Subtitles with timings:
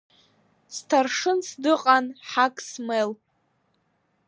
[0.75, 3.11] Сҭаршынс дыҟан Ҳаг Смел.